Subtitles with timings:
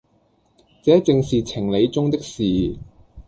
[0.81, 2.75] 這正是情理中的事，